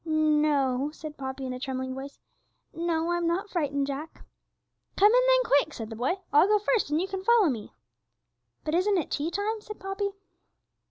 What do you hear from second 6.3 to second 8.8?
'I'll go first, and you can follow me.' 'But